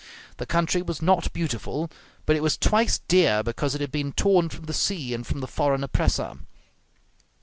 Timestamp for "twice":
2.57-3.01